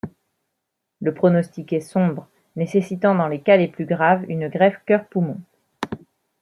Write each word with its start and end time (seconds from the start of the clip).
Le 1.01 1.13
pronostic 1.13 1.73
est 1.73 1.79
sombre, 1.79 2.27
nécessitant 2.55 3.13
dans 3.13 3.27
les 3.27 3.39
cas 3.41 3.55
les 3.57 3.67
plus 3.67 3.85
graves 3.85 4.25
une 4.29 4.47
greffe 4.47 4.79
cœur-poumons. 4.87 5.39